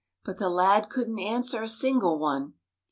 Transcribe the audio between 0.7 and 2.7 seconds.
couldn't answer a single one.